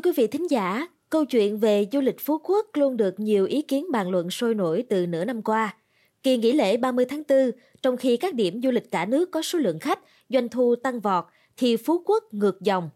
Thưa 0.00 0.10
quý 0.10 0.14
vị 0.16 0.26
thính 0.26 0.50
giả, 0.50 0.86
câu 1.10 1.24
chuyện 1.24 1.58
về 1.58 1.86
du 1.92 2.00
lịch 2.00 2.20
Phú 2.20 2.38
Quốc 2.44 2.66
luôn 2.74 2.96
được 2.96 3.20
nhiều 3.20 3.46
ý 3.46 3.62
kiến 3.62 3.86
bàn 3.92 4.10
luận 4.10 4.30
sôi 4.30 4.54
nổi 4.54 4.84
từ 4.88 5.06
nửa 5.06 5.24
năm 5.24 5.42
qua. 5.42 5.74
Kỳ 6.22 6.36
nghỉ 6.36 6.52
lễ 6.52 6.76
30 6.76 7.04
tháng 7.04 7.22
4, 7.28 7.50
trong 7.82 7.96
khi 7.96 8.16
các 8.16 8.34
điểm 8.34 8.60
du 8.62 8.70
lịch 8.70 8.90
cả 8.90 9.04
nước 9.04 9.30
có 9.30 9.42
số 9.42 9.58
lượng 9.58 9.78
khách, 9.78 9.98
doanh 10.28 10.48
thu 10.48 10.74
tăng 10.76 11.00
vọt, 11.00 11.24
thì 11.56 11.76
Phú 11.76 12.02
Quốc 12.06 12.24
ngược 12.34 12.60
dòng. 12.60 12.90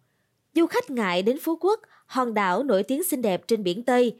Du 0.55 0.67
khách 0.67 0.91
ngại 0.91 1.23
đến 1.23 1.39
Phú 1.43 1.57
Quốc, 1.61 1.81
hòn 2.07 2.35
đảo 2.35 2.63
nổi 2.63 2.83
tiếng 2.83 3.05
xinh 3.05 3.23
đẹp 3.23 3.49
trên 3.49 3.63
biển 3.65 3.83
Tây. 3.83 4.19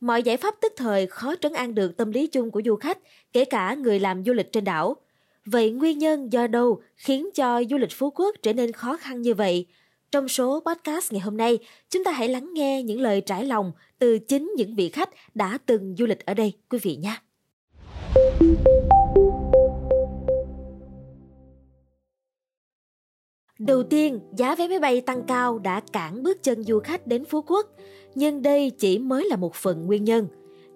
Mọi 0.00 0.22
giải 0.22 0.36
pháp 0.36 0.54
tức 0.60 0.72
thời 0.76 1.06
khó 1.06 1.34
trấn 1.40 1.52
an 1.52 1.74
được 1.74 1.96
tâm 1.96 2.12
lý 2.12 2.26
chung 2.26 2.50
của 2.50 2.62
du 2.64 2.76
khách, 2.76 2.98
kể 3.32 3.44
cả 3.44 3.74
người 3.74 4.00
làm 4.00 4.24
du 4.24 4.32
lịch 4.32 4.52
trên 4.52 4.64
đảo. 4.64 4.96
Vậy 5.44 5.70
nguyên 5.70 5.98
nhân 5.98 6.32
do 6.32 6.46
đâu 6.46 6.82
khiến 6.96 7.28
cho 7.34 7.62
du 7.70 7.76
lịch 7.76 7.92
Phú 7.92 8.10
Quốc 8.10 8.36
trở 8.42 8.52
nên 8.52 8.72
khó 8.72 8.96
khăn 8.96 9.22
như 9.22 9.34
vậy? 9.34 9.66
Trong 10.12 10.28
số 10.28 10.62
podcast 10.66 11.12
ngày 11.12 11.20
hôm 11.20 11.36
nay, 11.36 11.58
chúng 11.90 12.04
ta 12.04 12.10
hãy 12.10 12.28
lắng 12.28 12.50
nghe 12.54 12.82
những 12.82 13.00
lời 13.00 13.20
trải 13.20 13.44
lòng 13.44 13.72
từ 13.98 14.18
chính 14.18 14.52
những 14.56 14.74
vị 14.74 14.88
khách 14.88 15.10
đã 15.34 15.58
từng 15.66 15.94
du 15.98 16.06
lịch 16.06 16.26
ở 16.26 16.34
đây, 16.34 16.52
quý 16.70 16.78
vị 16.82 16.96
nhé. 16.96 17.16
Đầu 23.58 23.82
tiên, 23.82 24.20
giá 24.36 24.54
vé 24.54 24.68
máy 24.68 24.78
bay 24.78 25.00
tăng 25.00 25.22
cao 25.22 25.58
đã 25.58 25.80
cản 25.92 26.22
bước 26.22 26.42
chân 26.42 26.64
du 26.64 26.80
khách 26.80 27.06
đến 27.06 27.24
Phú 27.24 27.42
Quốc, 27.42 27.66
nhưng 28.14 28.42
đây 28.42 28.70
chỉ 28.70 28.98
mới 28.98 29.24
là 29.30 29.36
một 29.36 29.54
phần 29.54 29.86
nguyên 29.86 30.04
nhân. 30.04 30.28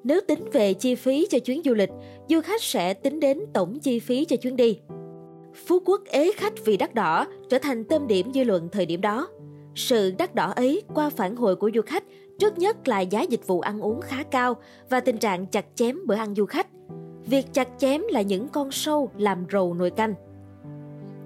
Nếu 0.05 0.21
tính 0.29 0.45
về 0.52 0.74
chi 0.74 0.95
phí 0.95 1.27
cho 1.30 1.38
chuyến 1.38 1.62
du 1.65 1.74
lịch, 1.74 1.91
du 2.29 2.41
khách 2.41 2.62
sẽ 2.62 2.95
tính 2.95 3.21
đến 3.21 3.41
tổng 3.55 3.79
chi 3.80 3.99
phí 3.99 4.24
cho 4.24 4.37
chuyến 4.37 4.57
đi. 4.57 4.79
Phú 5.54 5.82
Quốc 5.84 6.00
ế 6.04 6.32
khách 6.36 6.52
vì 6.64 6.77
đắt 6.77 6.95
đỏ 6.95 7.27
trở 7.48 7.59
thành 7.59 7.84
tâm 7.84 8.06
điểm 8.06 8.32
dư 8.34 8.45
luận 8.45 8.68
thời 8.72 8.86
điểm 8.86 9.00
đó. 9.00 9.28
Sự 9.74 10.14
đắt 10.18 10.34
đỏ 10.34 10.52
ấy 10.56 10.82
qua 10.95 11.10
phản 11.10 11.36
hồi 11.36 11.56
của 11.56 11.70
du 11.74 11.80
khách 11.82 12.04
trước 12.38 12.59
nhất 12.59 12.88
là 12.88 13.00
giá 13.00 13.23
dịch 13.23 13.46
vụ 13.46 13.60
ăn 13.60 13.80
uống 13.80 14.00
khá 14.00 14.23
cao 14.23 14.56
và 14.90 15.00
tình 15.00 15.18
trạng 15.18 15.46
chặt 15.46 15.66
chém 15.74 15.98
bữa 16.07 16.15
ăn 16.15 16.34
du 16.34 16.46
khách. 16.46 16.66
Việc 17.26 17.46
chặt 17.52 17.68
chém 17.79 18.02
là 18.10 18.23
những 18.23 18.48
con 18.48 18.70
sâu 18.70 19.10
làm 19.16 19.45
rầu 19.52 19.74
nồi 19.74 19.90
canh. 19.90 20.15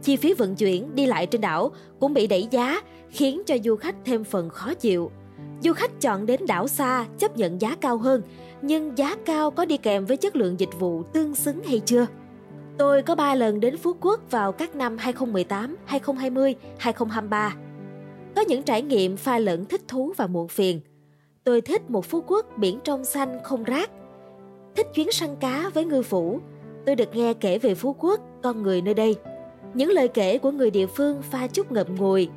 Chi 0.03 0.16
phí 0.16 0.34
vận 0.34 0.55
chuyển 0.55 0.94
đi 0.94 1.06
lại 1.06 1.27
trên 1.27 1.41
đảo 1.41 1.70
cũng 2.00 2.14
bị 2.14 2.27
đẩy 2.27 2.48
giá 2.50 2.81
khiến 3.11 3.42
cho 3.47 3.56
du 3.64 3.77
khách 3.77 3.97
thêm 4.05 4.25
phần 4.25 4.50
khó 4.50 4.75
chịu. 4.75 5.11
Du 5.61 5.72
khách 5.72 6.00
chọn 6.00 6.27
đến 6.27 6.41
đảo 6.47 6.69
xa 6.69 7.06
chấp 7.19 7.36
nhận 7.36 7.61
giá 7.61 7.77
cao 7.81 7.98
hơn, 7.98 8.22
nhưng 8.62 8.98
giá 8.98 9.16
cao 9.25 9.50
có 9.50 9.64
đi 9.64 9.77
kèm 9.77 10.05
với 10.05 10.16
chất 10.16 10.36
lượng 10.36 10.61
dịch 10.61 10.78
vụ 10.78 11.03
tương 11.03 11.34
xứng 11.34 11.62
hay 11.62 11.81
chưa? 11.81 12.06
Tôi 12.78 13.03
có 13.03 13.14
3 13.14 13.34
lần 13.34 13.61
đến 13.61 13.77
Phú 13.77 13.97
Quốc 14.00 14.20
vào 14.30 14.53
các 14.53 14.77
năm 14.77 14.97
2018, 14.98 15.77
2020, 15.84 16.55
2023. 16.78 17.56
Có 18.36 18.42
những 18.48 18.62
trải 18.62 18.83
nghiệm 18.83 19.16
pha 19.16 19.39
lẫn 19.39 19.64
thích 19.64 19.81
thú 19.89 20.12
và 20.16 20.27
muộn 20.27 20.48
phiền. 20.48 20.81
Tôi 21.44 21.61
thích 21.61 21.91
một 21.91 22.05
Phú 22.05 22.25
Quốc 22.27 22.47
biển 22.56 22.78
trong 22.84 23.05
xanh 23.05 23.39
không 23.44 23.64
rác. 23.64 23.91
Thích 24.77 24.86
chuyến 24.94 25.12
săn 25.12 25.36
cá 25.41 25.70
với 25.75 25.84
ngư 25.84 26.03
phủ. 26.03 26.41
Tôi 26.86 26.97
được 26.97 27.14
nghe 27.14 27.34
kể 27.34 27.58
về 27.58 27.75
Phú 27.75 27.97
Quốc, 27.98 28.20
con 28.42 28.62
người 28.62 28.83
nơi 28.83 28.94
đây. 28.94 29.14
Những 29.75 29.91
lời 29.91 30.09
kể 30.09 30.38
của 30.38 30.50
người 30.50 30.70
địa 30.70 30.86
phương 30.86 31.22
pha 31.22 31.47
chút 31.47 31.72
ngậm 31.72 31.97
ngùi. 31.97 32.28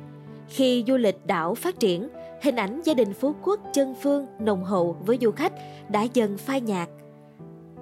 Khi 0.48 0.84
du 0.86 0.96
lịch 0.96 1.26
đảo 1.26 1.54
phát 1.54 1.80
triển, 1.80 2.08
hình 2.42 2.56
ảnh 2.56 2.82
gia 2.84 2.94
đình 2.94 3.12
Phú 3.12 3.34
Quốc 3.42 3.60
chân 3.72 3.94
phương 4.02 4.26
nồng 4.40 4.64
hậu 4.64 4.96
với 5.06 5.18
du 5.20 5.30
khách 5.30 5.52
đã 5.88 6.02
dần 6.02 6.38
phai 6.38 6.60
nhạt– 6.60 6.88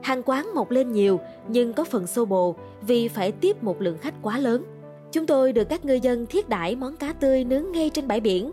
Hàng 0.07 0.23
quán 0.23 0.55
mọc 0.55 0.71
lên 0.71 0.93
nhiều 0.93 1.21
nhưng 1.49 1.73
có 1.73 1.85
phần 1.85 2.07
xô 2.07 2.25
bồ 2.25 2.57
vì 2.83 3.09
phải 3.09 3.33
tiếp 3.33 3.63
một 3.63 3.81
lượng 3.81 3.99
khách 3.99 4.15
quá 4.23 4.39
lớn. 4.39 4.65
Chúng 5.13 5.27
tôi 5.27 5.53
được 5.53 5.65
các 5.65 5.85
ngư 5.85 5.95
dân 5.95 6.27
thiết 6.27 6.49
đãi 6.49 6.77
món 6.77 6.97
cá 6.97 7.13
tươi 7.13 7.45
nướng 7.45 7.73
ngay 7.73 7.91
trên 7.91 8.09
bãi 8.09 8.21
biển. 8.21 8.51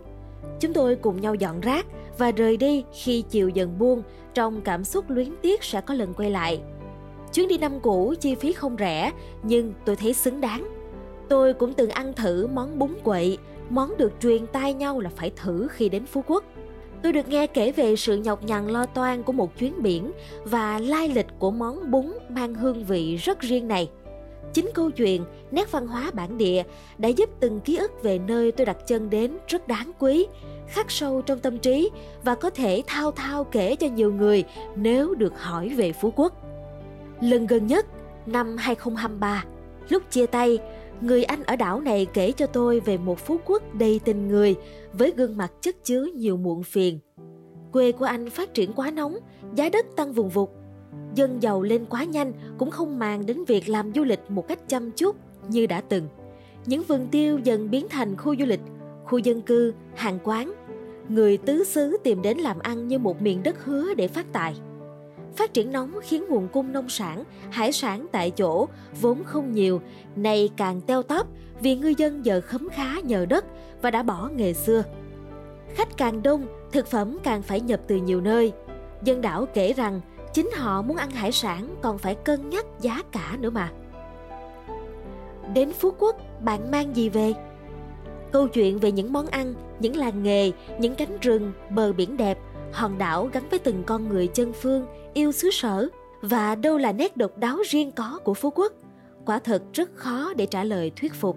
Chúng 0.60 0.72
tôi 0.72 0.96
cùng 0.96 1.20
nhau 1.20 1.34
dọn 1.34 1.60
rác 1.60 1.86
và 2.18 2.30
rời 2.30 2.56
đi 2.56 2.84
khi 2.92 3.24
chiều 3.30 3.48
dần 3.48 3.78
buông 3.78 4.02
trong 4.34 4.60
cảm 4.60 4.84
xúc 4.84 5.04
luyến 5.10 5.28
tiếc 5.42 5.64
sẽ 5.64 5.80
có 5.80 5.94
lần 5.94 6.14
quay 6.14 6.30
lại. 6.30 6.60
Chuyến 7.34 7.48
đi 7.48 7.58
năm 7.58 7.80
cũ 7.80 8.14
chi 8.20 8.34
phí 8.34 8.52
không 8.52 8.76
rẻ 8.78 9.12
nhưng 9.42 9.72
tôi 9.84 9.96
thấy 9.96 10.14
xứng 10.14 10.40
đáng. 10.40 10.68
Tôi 11.28 11.54
cũng 11.54 11.72
từng 11.72 11.90
ăn 11.90 12.12
thử 12.12 12.46
món 12.46 12.78
bún 12.78 12.90
quậy, 13.04 13.38
món 13.70 13.96
được 13.96 14.12
truyền 14.20 14.46
tai 14.46 14.74
nhau 14.74 15.00
là 15.00 15.10
phải 15.16 15.32
thử 15.36 15.68
khi 15.70 15.88
đến 15.88 16.06
Phú 16.06 16.24
Quốc. 16.26 16.44
Tôi 17.04 17.12
được 17.12 17.28
nghe 17.28 17.46
kể 17.46 17.72
về 17.72 17.96
sự 17.96 18.16
nhọc 18.16 18.44
nhằn 18.44 18.66
lo 18.66 18.86
toan 18.86 19.22
của 19.22 19.32
một 19.32 19.58
chuyến 19.58 19.82
biển 19.82 20.12
và 20.44 20.78
lai 20.78 21.08
lịch 21.08 21.26
của 21.38 21.50
món 21.50 21.90
bún 21.90 22.06
mang 22.28 22.54
hương 22.54 22.84
vị 22.84 23.16
rất 23.16 23.40
riêng 23.40 23.68
này. 23.68 23.90
Chính 24.52 24.70
câu 24.74 24.90
chuyện, 24.90 25.24
nét 25.50 25.72
văn 25.72 25.86
hóa 25.86 26.10
bản 26.14 26.38
địa 26.38 26.62
đã 26.98 27.08
giúp 27.08 27.30
từng 27.40 27.60
ký 27.60 27.76
ức 27.76 28.02
về 28.02 28.18
nơi 28.18 28.52
tôi 28.52 28.66
đặt 28.66 28.76
chân 28.86 29.10
đến 29.10 29.38
rất 29.48 29.68
đáng 29.68 29.92
quý, 29.98 30.26
khắc 30.68 30.90
sâu 30.90 31.22
trong 31.22 31.38
tâm 31.38 31.58
trí 31.58 31.90
và 32.22 32.34
có 32.34 32.50
thể 32.50 32.82
thao 32.86 33.10
thao 33.10 33.44
kể 33.44 33.76
cho 33.76 33.86
nhiều 33.86 34.12
người 34.12 34.44
nếu 34.76 35.14
được 35.14 35.40
hỏi 35.40 35.68
về 35.68 35.92
Phú 35.92 36.12
Quốc. 36.16 36.32
Lần 37.20 37.46
gần 37.46 37.66
nhất, 37.66 37.86
năm 38.26 38.56
2023, 38.56 39.44
lúc 39.88 40.02
chia 40.10 40.26
tay, 40.26 40.58
người 41.00 41.24
anh 41.24 41.42
ở 41.42 41.56
đảo 41.56 41.80
này 41.80 42.06
kể 42.12 42.32
cho 42.32 42.46
tôi 42.46 42.80
về 42.80 42.96
một 42.96 43.18
phú 43.18 43.36
quốc 43.44 43.74
đầy 43.74 44.00
tình 44.04 44.28
người 44.28 44.54
với 44.92 45.12
gương 45.16 45.36
mặt 45.36 45.52
chất 45.60 45.84
chứa 45.84 46.06
nhiều 46.14 46.36
muộn 46.36 46.62
phiền. 46.62 46.98
Quê 47.72 47.92
của 47.92 48.04
anh 48.04 48.30
phát 48.30 48.54
triển 48.54 48.72
quá 48.72 48.90
nóng, 48.90 49.16
giá 49.54 49.68
đất 49.68 49.86
tăng 49.96 50.12
vùng 50.12 50.28
vụt. 50.28 50.48
Dân 51.14 51.42
giàu 51.42 51.62
lên 51.62 51.84
quá 51.84 52.04
nhanh 52.04 52.32
cũng 52.58 52.70
không 52.70 52.98
màng 52.98 53.26
đến 53.26 53.44
việc 53.44 53.68
làm 53.68 53.92
du 53.94 54.04
lịch 54.04 54.20
một 54.28 54.48
cách 54.48 54.68
chăm 54.68 54.90
chút 54.90 55.16
như 55.48 55.66
đã 55.66 55.80
từng. 55.80 56.08
Những 56.66 56.82
vườn 56.82 57.08
tiêu 57.10 57.38
dần 57.38 57.70
biến 57.70 57.86
thành 57.90 58.16
khu 58.16 58.36
du 58.36 58.44
lịch, 58.44 58.60
khu 59.04 59.18
dân 59.18 59.42
cư, 59.42 59.74
hàng 59.94 60.18
quán. 60.24 60.54
Người 61.08 61.36
tứ 61.36 61.64
xứ 61.64 61.96
tìm 62.02 62.22
đến 62.22 62.38
làm 62.38 62.58
ăn 62.58 62.88
như 62.88 62.98
một 62.98 63.22
miền 63.22 63.42
đất 63.42 63.64
hứa 63.64 63.94
để 63.94 64.08
phát 64.08 64.32
tài. 64.32 64.54
Phát 65.36 65.54
triển 65.54 65.72
nóng 65.72 65.92
khiến 66.02 66.24
nguồn 66.28 66.48
cung 66.48 66.72
nông 66.72 66.88
sản, 66.88 67.24
hải 67.50 67.72
sản 67.72 68.06
tại 68.12 68.30
chỗ 68.30 68.68
vốn 69.00 69.24
không 69.24 69.52
nhiều, 69.52 69.80
nay 70.16 70.50
càng 70.56 70.80
teo 70.80 71.02
tóp 71.02 71.26
vì 71.60 71.76
ngư 71.76 71.94
dân 71.98 72.24
giờ 72.24 72.40
khấm 72.40 72.68
khá 72.68 73.00
nhờ 73.04 73.26
đất 73.26 73.44
và 73.82 73.90
đã 73.90 74.02
bỏ 74.02 74.28
nghề 74.36 74.52
xưa. 74.52 74.82
Khách 75.74 75.96
càng 75.96 76.22
đông, 76.22 76.46
thực 76.72 76.86
phẩm 76.86 77.18
càng 77.22 77.42
phải 77.42 77.60
nhập 77.60 77.80
từ 77.86 77.96
nhiều 77.96 78.20
nơi. 78.20 78.52
Dân 79.02 79.20
đảo 79.20 79.46
kể 79.54 79.72
rằng 79.72 80.00
chính 80.34 80.50
họ 80.54 80.82
muốn 80.82 80.96
ăn 80.96 81.10
hải 81.10 81.32
sản 81.32 81.74
còn 81.82 81.98
phải 81.98 82.14
cân 82.14 82.50
nhắc 82.50 82.66
giá 82.80 83.02
cả 83.12 83.36
nữa 83.40 83.50
mà. 83.50 83.72
Đến 85.54 85.72
Phú 85.72 85.90
Quốc, 85.98 86.16
bạn 86.40 86.70
mang 86.70 86.96
gì 86.96 87.08
về? 87.08 87.32
Câu 88.32 88.48
chuyện 88.48 88.78
về 88.78 88.92
những 88.92 89.12
món 89.12 89.26
ăn, 89.26 89.54
những 89.80 89.96
làng 89.96 90.22
nghề, 90.22 90.52
những 90.78 90.94
cánh 90.94 91.18
rừng, 91.20 91.52
bờ 91.70 91.92
biển 91.92 92.16
đẹp– 92.16 92.38
hòn 92.74 92.98
đảo 92.98 93.28
gắn 93.32 93.48
với 93.50 93.58
từng 93.58 93.82
con 93.86 94.08
người 94.08 94.26
chân 94.26 94.52
phương, 94.52 94.86
yêu 95.14 95.32
xứ 95.32 95.50
sở 95.50 95.88
và 96.22 96.54
đâu 96.54 96.78
là 96.78 96.92
nét 96.92 97.16
độc 97.16 97.38
đáo 97.38 97.58
riêng 97.68 97.92
có 97.92 98.18
của 98.24 98.34
Phú 98.34 98.50
Quốc. 98.50 98.72
Quả 99.26 99.38
thật 99.38 99.62
rất 99.72 99.90
khó 99.94 100.34
để 100.36 100.46
trả 100.46 100.64
lời 100.64 100.92
thuyết 100.96 101.14
phục. 101.14 101.36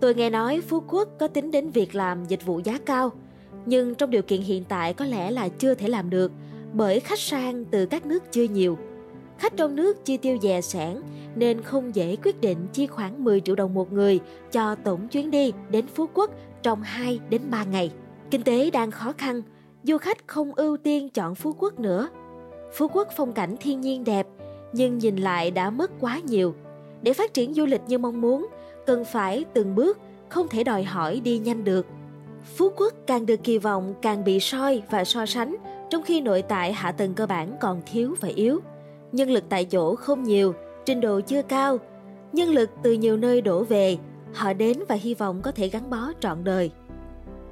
Tôi 0.00 0.14
nghe 0.14 0.30
nói 0.30 0.60
Phú 0.68 0.82
Quốc 0.88 1.08
có 1.18 1.28
tính 1.28 1.50
đến 1.50 1.70
việc 1.70 1.94
làm 1.94 2.24
dịch 2.24 2.46
vụ 2.46 2.60
giá 2.64 2.78
cao, 2.86 3.12
nhưng 3.66 3.94
trong 3.94 4.10
điều 4.10 4.22
kiện 4.22 4.40
hiện 4.40 4.64
tại 4.64 4.94
có 4.94 5.04
lẽ 5.04 5.30
là 5.30 5.48
chưa 5.48 5.74
thể 5.74 5.88
làm 5.88 6.10
được 6.10 6.32
bởi 6.72 7.00
khách 7.00 7.18
sang 7.18 7.64
từ 7.64 7.86
các 7.86 8.06
nước 8.06 8.32
chưa 8.32 8.44
nhiều. 8.44 8.78
Khách 9.38 9.56
trong 9.56 9.76
nước 9.76 10.04
chi 10.04 10.16
tiêu 10.16 10.38
dè 10.42 10.60
sẻn 10.60 10.96
nên 11.36 11.62
không 11.62 11.94
dễ 11.94 12.16
quyết 12.16 12.40
định 12.40 12.58
chi 12.72 12.86
khoảng 12.86 13.24
10 13.24 13.40
triệu 13.40 13.54
đồng 13.54 13.74
một 13.74 13.92
người 13.92 14.20
cho 14.52 14.74
tổng 14.74 15.08
chuyến 15.08 15.30
đi 15.30 15.52
đến 15.70 15.86
Phú 15.86 16.08
Quốc 16.14 16.30
trong 16.62 16.82
2 16.82 17.20
đến 17.30 17.42
3 17.50 17.64
ngày. 17.64 17.90
Kinh 18.30 18.42
tế 18.42 18.70
đang 18.70 18.90
khó 18.90 19.12
khăn, 19.18 19.42
du 19.82 19.98
khách 19.98 20.28
không 20.28 20.54
ưu 20.54 20.76
tiên 20.76 21.08
chọn 21.08 21.34
Phú 21.34 21.54
Quốc 21.58 21.80
nữa. 21.80 22.08
Phú 22.72 22.88
Quốc 22.88 23.08
phong 23.16 23.32
cảnh 23.32 23.56
thiên 23.60 23.80
nhiên 23.80 24.04
đẹp, 24.04 24.26
nhưng 24.72 24.98
nhìn 24.98 25.16
lại 25.16 25.50
đã 25.50 25.70
mất 25.70 25.90
quá 26.00 26.20
nhiều. 26.24 26.54
Để 27.02 27.12
phát 27.12 27.34
triển 27.34 27.54
du 27.54 27.66
lịch 27.66 27.80
như 27.86 27.98
mong 27.98 28.20
muốn, 28.20 28.46
cần 28.86 29.04
phải 29.04 29.44
từng 29.54 29.74
bước, 29.74 29.98
không 30.28 30.48
thể 30.48 30.64
đòi 30.64 30.82
hỏi 30.82 31.20
đi 31.20 31.38
nhanh 31.38 31.64
được. 31.64 31.86
Phú 32.56 32.70
Quốc 32.76 32.94
càng 33.06 33.26
được 33.26 33.44
kỳ 33.44 33.58
vọng 33.58 33.94
càng 34.02 34.24
bị 34.24 34.40
soi 34.40 34.82
và 34.90 35.04
so 35.04 35.26
sánh, 35.26 35.56
trong 35.90 36.02
khi 36.02 36.20
nội 36.20 36.42
tại 36.42 36.72
hạ 36.72 36.92
tầng 36.92 37.14
cơ 37.14 37.26
bản 37.26 37.56
còn 37.60 37.82
thiếu 37.86 38.14
và 38.20 38.28
yếu. 38.28 38.60
Nhân 39.12 39.30
lực 39.30 39.44
tại 39.48 39.64
chỗ 39.64 39.94
không 39.94 40.22
nhiều, 40.22 40.54
trình 40.84 41.00
độ 41.00 41.20
chưa 41.20 41.42
cao. 41.42 41.78
Nhân 42.32 42.48
lực 42.48 42.70
từ 42.82 42.92
nhiều 42.92 43.16
nơi 43.16 43.40
đổ 43.40 43.64
về, 43.64 43.96
họ 44.34 44.52
đến 44.52 44.78
và 44.88 44.94
hy 44.94 45.14
vọng 45.14 45.40
có 45.42 45.50
thể 45.50 45.68
gắn 45.68 45.90
bó 45.90 46.12
trọn 46.20 46.44
đời. 46.44 46.70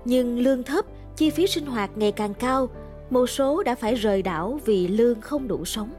Nhưng 0.05 0.39
lương 0.39 0.63
thấp 0.63 0.85
chi 1.17 1.31
phí 1.31 1.47
sinh 1.47 1.67
hoạt 1.67 1.91
ngày 1.97 2.13
càng 2.13 2.35
cao, 2.35 2.69
một 3.11 3.27
số 3.27 3.63
đã 3.63 3.75
phải 3.75 3.95
rời 3.95 4.23
đảo 4.23 4.61
vì 4.65 4.89
lương 4.89 5.21
không 5.21 5.49
đủ 5.49 5.65
sống. 5.65 5.91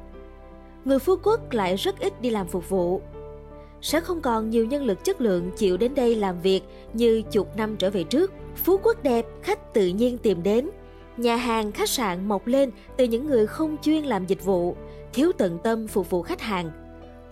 Người 0.85 0.99
Phú 0.99 1.15
Quốc 1.23 1.53
lại 1.53 1.75
rất 1.75 1.99
ít 1.99 2.21
đi 2.21 2.29
làm 2.29 2.47
phục 2.47 2.69
vụ. 2.69 3.01
Sẽ 3.81 3.99
không 3.99 4.21
còn 4.21 4.49
nhiều 4.49 4.65
nhân 4.65 4.85
lực 4.85 5.03
chất 5.03 5.21
lượng 5.21 5.51
chịu 5.57 5.77
đến 5.77 5.95
đây 5.95 6.15
làm 6.15 6.41
việc 6.41 6.61
như 6.93 7.23
chục 7.31 7.57
năm 7.57 7.75
trở 7.77 7.89
về 7.89 8.03
trước. 8.03 8.31
Phú 8.55 8.79
Quốc 8.83 9.03
đẹp, 9.03 9.25
khách 9.41 9.73
tự 9.73 9.87
nhiên 9.87 10.17
tìm 10.17 10.43
đến. 10.43 10.69
Nhà 11.17 11.35
hàng, 11.35 11.71
khách 11.71 11.89
sạn 11.89 12.27
mọc 12.27 12.47
lên 12.47 12.71
từ 12.97 13.05
những 13.05 13.27
người 13.27 13.47
không 13.47 13.77
chuyên 13.81 14.03
làm 14.03 14.25
dịch 14.25 14.45
vụ, 14.45 14.75
thiếu 15.13 15.31
tận 15.37 15.57
tâm 15.63 15.87
phục 15.87 16.09
vụ 16.09 16.21
khách 16.21 16.41
hàng. 16.41 16.71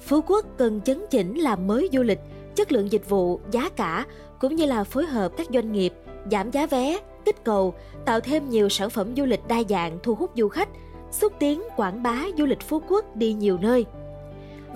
Phú 0.02 0.22
Quốc 0.28 0.46
cần 0.58 0.82
chấn 0.82 1.06
chỉnh 1.10 1.36
làm 1.38 1.68
mới 1.68 1.90
du 1.94 2.04
lịch, 2.04 2.20
chất 2.56 2.72
lượng 2.72 2.92
dịch 2.92 3.10
vụ, 3.10 3.40
giá 3.52 3.70
cả 3.70 4.06
cũng 4.40 4.56
như 4.56 4.66
là 4.66 4.84
phối 4.84 5.06
hợp 5.06 5.32
các 5.38 5.48
doanh 5.54 5.72
nghiệp 5.72 5.94
giảm 6.32 6.52
giá 6.52 6.66
vé, 6.68 7.00
kích 7.26 7.44
cầu, 7.44 7.74
tạo 8.06 8.20
thêm 8.20 8.50
nhiều 8.50 8.70
sản 8.70 8.90
phẩm 8.90 9.16
du 9.18 9.26
lịch 9.26 9.48
đa 9.48 9.64
dạng 9.70 10.00
thu 10.04 10.16
hút 10.16 10.32
du 10.36 10.48
khách, 10.48 10.70
xúc 11.12 11.34
tiến 11.40 11.62
quảng 11.76 12.04
bá 12.04 12.22
du 12.38 12.46
lịch 12.46 12.62
Phú 12.62 12.82
Quốc 12.90 13.16
đi 13.16 13.34
nhiều 13.34 13.58
nơi. 13.62 13.86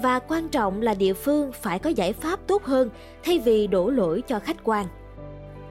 Và 0.02 0.20
quan 0.20 0.50
trọng 0.50 0.82
là 0.82 0.94
địa 0.94 1.14
phương 1.14 1.52
phải 1.52 1.80
có 1.80 1.90
giải 1.90 2.14
pháp 2.14 2.40
tốt 2.48 2.64
hơn 2.64 2.90
thay 3.24 3.40
vì 3.40 3.68
đổ 3.68 3.90
lỗi 3.90 4.24
cho 4.28 4.40
khách 4.40 4.64
quan. 4.64 4.86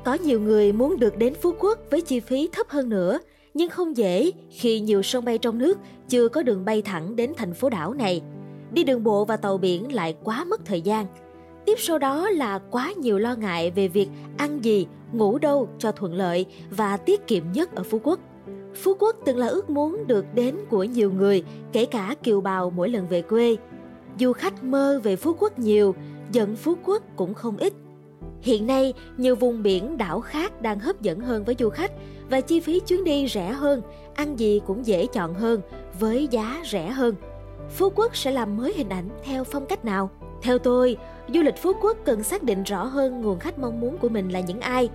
Có 0.04 0.14
nhiều 0.14 0.40
người 0.40 0.72
muốn 0.72 0.98
được 0.98 1.16
đến 1.16 1.34
Phú 1.34 1.54
Quốc 1.58 1.78
với 1.90 2.00
chi 2.00 2.20
phí 2.20 2.48
thấp 2.52 2.68
hơn 2.68 2.88
nữa, 2.88 3.18
nhưng 3.54 3.70
không 3.70 3.96
dễ 3.96 4.30
khi 4.50 4.80
nhiều 4.80 5.02
sân 5.02 5.24
bay 5.24 5.38
trong 5.38 5.58
nước 5.58 5.78
chưa 6.08 6.28
có 6.28 6.42
đường 6.42 6.64
bay 6.64 6.82
thẳng 6.82 7.16
đến 7.16 7.32
thành 7.36 7.54
phố 7.54 7.70
đảo 7.70 7.94
này. 7.94 8.22
Đi 8.72 8.84
đường 8.84 9.04
bộ 9.04 9.24
và 9.24 9.36
tàu 9.36 9.58
biển 9.58 9.94
lại 9.94 10.16
quá 10.24 10.44
mất 10.44 10.60
thời 10.64 10.80
gian. 10.80 11.06
Tiếp 11.68 11.78
sau 11.78 11.98
đó 11.98 12.30
là 12.30 12.58
quá 12.70 12.92
nhiều 12.92 13.18
lo 13.18 13.34
ngại 13.34 13.70
về 13.70 13.88
việc 13.88 14.08
ăn 14.36 14.64
gì, 14.64 14.86
ngủ 15.12 15.38
đâu 15.38 15.68
cho 15.78 15.92
thuận 15.92 16.14
lợi 16.14 16.46
và 16.70 16.96
tiết 16.96 17.26
kiệm 17.26 17.52
nhất 17.52 17.74
ở 17.74 17.82
Phú 17.82 18.00
Quốc. 18.04 18.20
Phú 18.74 18.96
Quốc 18.98 19.16
từng 19.24 19.36
là 19.36 19.46
ước 19.46 19.70
muốn 19.70 20.06
được 20.06 20.24
đến 20.34 20.56
của 20.70 20.84
nhiều 20.84 21.12
người, 21.12 21.44
kể 21.72 21.84
cả 21.84 22.14
kiều 22.22 22.40
bào 22.40 22.70
mỗi 22.70 22.88
lần 22.88 23.08
về 23.08 23.22
quê. 23.22 23.56
Du 24.18 24.32
khách 24.32 24.64
mơ 24.64 25.00
về 25.02 25.16
Phú 25.16 25.36
Quốc 25.38 25.58
nhiều, 25.58 25.94
giận 26.32 26.56
Phú 26.56 26.74
Quốc 26.84 27.02
cũng 27.16 27.34
không 27.34 27.56
ít. 27.56 27.72
Hiện 28.42 28.66
nay, 28.66 28.94
nhiều 29.16 29.34
vùng 29.36 29.62
biển 29.62 29.96
đảo 29.96 30.20
khác 30.20 30.62
đang 30.62 30.80
hấp 30.80 31.02
dẫn 31.02 31.20
hơn 31.20 31.44
với 31.44 31.54
du 31.58 31.70
khách 31.70 31.92
và 32.30 32.40
chi 32.40 32.60
phí 32.60 32.80
chuyến 32.80 33.04
đi 33.04 33.28
rẻ 33.28 33.52
hơn, 33.52 33.82
ăn 34.14 34.38
gì 34.38 34.60
cũng 34.66 34.86
dễ 34.86 35.06
chọn 35.06 35.34
hơn 35.34 35.60
với 36.00 36.28
giá 36.30 36.62
rẻ 36.70 36.88
hơn. 36.88 37.14
Phú 37.70 37.92
Quốc 37.94 38.16
sẽ 38.16 38.30
làm 38.30 38.56
mới 38.56 38.74
hình 38.76 38.88
ảnh 38.88 39.08
theo 39.24 39.44
phong 39.44 39.66
cách 39.66 39.84
nào? 39.84 40.10
Theo 40.42 40.58
tôi, 40.58 40.96
du 41.34 41.42
lịch 41.42 41.56
Phú 41.56 41.72
Quốc 41.80 41.96
cần 42.04 42.22
xác 42.22 42.42
định 42.42 42.62
rõ 42.62 42.84
hơn 42.84 43.20
nguồn 43.20 43.38
khách 43.38 43.58
mong 43.58 43.80
muốn 43.80 43.98
của 43.98 44.08
mình 44.08 44.28
là 44.28 44.40
những 44.40 44.60
ai. 44.60 44.88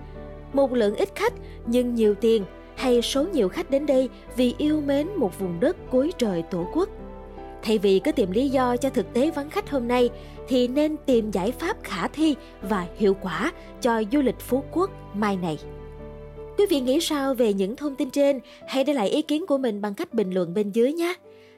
Một 0.52 0.72
lượng 0.72 0.96
ít 0.96 1.08
khách 1.14 1.32
nhưng 1.66 1.94
nhiều 1.94 2.14
tiền 2.14 2.44
hay 2.76 3.02
số 3.02 3.26
nhiều 3.32 3.48
khách 3.48 3.70
đến 3.70 3.86
đây 3.86 4.08
vì 4.36 4.54
yêu 4.58 4.80
mến 4.80 5.08
một 5.16 5.38
vùng 5.38 5.60
đất 5.60 5.76
cuối 5.90 6.12
trời 6.18 6.42
tổ 6.42 6.66
quốc. 6.74 6.88
Thay 7.62 7.78
vì 7.78 7.98
cứ 7.98 8.12
tìm 8.12 8.30
lý 8.30 8.48
do 8.48 8.76
cho 8.76 8.90
thực 8.90 9.12
tế 9.12 9.30
vắng 9.30 9.50
khách 9.50 9.70
hôm 9.70 9.88
nay 9.88 10.10
thì 10.48 10.68
nên 10.68 10.96
tìm 11.06 11.30
giải 11.30 11.52
pháp 11.52 11.76
khả 11.82 12.08
thi 12.08 12.34
và 12.62 12.86
hiệu 12.96 13.14
quả 13.14 13.52
cho 13.80 14.02
du 14.12 14.20
lịch 14.20 14.40
Phú 14.40 14.64
Quốc 14.72 14.90
mai 15.14 15.36
này. 15.36 15.58
Quý 16.58 16.66
vị 16.70 16.80
nghĩ 16.80 17.00
sao 17.00 17.34
về 17.34 17.52
những 17.52 17.76
thông 17.76 17.96
tin 17.96 18.10
trên? 18.10 18.40
Hãy 18.68 18.84
để 18.84 18.92
lại 18.92 19.08
ý 19.08 19.22
kiến 19.22 19.46
của 19.46 19.58
mình 19.58 19.80
bằng 19.80 19.94
cách 19.94 20.14
bình 20.14 20.30
luận 20.30 20.54
bên 20.54 20.70
dưới 20.70 20.92
nhé. 20.92 21.14